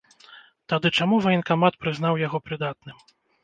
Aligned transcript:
Тады 0.73 0.87
чаму 0.97 1.21
ваенкамат 1.27 1.73
прызнаў 1.85 2.13
яго 2.27 2.43
прыдатным? 2.49 3.09